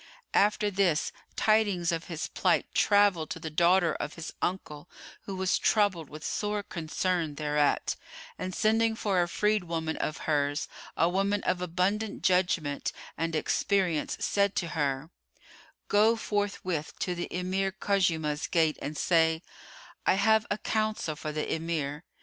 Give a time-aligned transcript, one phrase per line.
[0.33, 4.89] After this, tidings of his plight travelled to the daughter of his uncle
[5.25, 7.95] who was troubled with sore concern thereat
[8.35, 10.67] and, sending for a freedwoman of hers,
[10.97, 15.11] a woman of abundant judgment, and experience, said to her,
[15.87, 19.43] "Go forthwith to the Emir Khuzaymah's gate and say,
[20.07, 22.05] 'I have a counsel for the Emir.